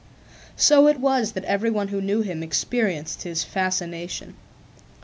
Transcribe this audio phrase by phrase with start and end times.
[0.55, 4.33] So it was that every one who knew him experienced his fascination.